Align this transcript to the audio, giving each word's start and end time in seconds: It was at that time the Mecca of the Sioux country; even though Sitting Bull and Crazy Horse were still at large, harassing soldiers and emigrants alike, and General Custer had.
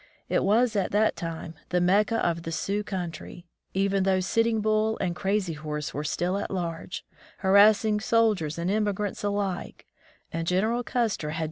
It 0.29 0.43
was 0.43 0.75
at 0.75 0.89
that 0.93 1.15
time 1.15 1.53
the 1.69 1.79
Mecca 1.79 2.15
of 2.25 2.41
the 2.41 2.51
Sioux 2.51 2.83
country; 2.83 3.45
even 3.75 4.01
though 4.01 4.19
Sitting 4.19 4.59
Bull 4.59 4.97
and 4.99 5.15
Crazy 5.15 5.53
Horse 5.53 5.93
were 5.93 6.03
still 6.03 6.39
at 6.39 6.49
large, 6.49 7.05
harassing 7.37 7.99
soldiers 7.99 8.57
and 8.57 8.71
emigrants 8.71 9.23
alike, 9.23 9.85
and 10.33 10.47
General 10.47 10.81
Custer 10.83 11.29
had. 11.29 11.39